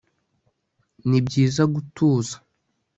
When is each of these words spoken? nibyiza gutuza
nibyiza 1.09 1.63
gutuza 1.73 2.35